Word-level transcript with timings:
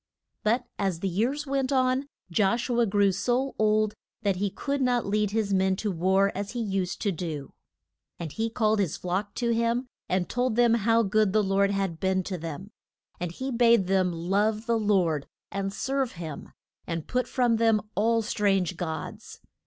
But 0.41 0.65
as 0.79 1.01
the 1.01 1.07
years 1.07 1.45
went 1.45 1.71
on, 1.71 2.07
Josh 2.31 2.69
u 2.69 2.79
a 2.79 2.87
grew 2.87 3.11
so 3.11 3.53
old 3.59 3.93
that 4.23 4.37
he 4.37 4.49
could 4.49 4.81
not 4.81 5.05
lead 5.05 5.29
his 5.29 5.53
men 5.53 5.75
to 5.75 5.91
war 5.91 6.31
as 6.33 6.53
he 6.53 6.59
used 6.59 7.03
to 7.03 7.11
do. 7.11 7.53
And 8.17 8.31
he 8.31 8.49
called 8.49 8.79
his 8.79 8.97
flock 8.97 9.35
to 9.35 9.51
him 9.51 9.85
and 10.09 10.27
told 10.27 10.55
them 10.55 10.73
how 10.73 11.03
good 11.03 11.33
the 11.33 11.43
Lord 11.43 11.69
had 11.69 11.99
been 11.99 12.23
to 12.23 12.39
them. 12.39 12.71
And 13.19 13.31
he 13.31 13.51
bade 13.51 13.85
them 13.85 14.11
love 14.11 14.65
the 14.65 14.79
Lord 14.79 15.27
and 15.51 15.71
serve 15.71 16.13
him, 16.13 16.49
and 16.87 17.05
put 17.07 17.27
from 17.27 17.57
them 17.57 17.79
all 17.93 18.23
strange 18.23 18.77
gods. 18.77 19.39